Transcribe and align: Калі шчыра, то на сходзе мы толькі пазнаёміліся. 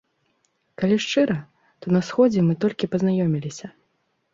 Калі 0.83 0.97
шчыра, 1.05 1.37
то 1.85 1.95
на 1.99 2.03
сходзе 2.11 2.39
мы 2.51 2.59
толькі 2.67 2.93
пазнаёміліся. 2.97 3.77